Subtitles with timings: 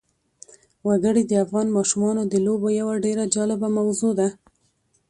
[0.87, 4.27] وګړي د افغان ماشومانو د لوبو یوه ډېره جالبه موضوع ده.